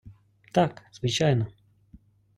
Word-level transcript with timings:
Так, 0.51 0.81
звичайно. 0.91 1.47